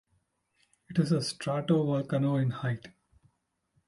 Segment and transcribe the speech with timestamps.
[0.89, 2.87] It is a stratovolcano in height.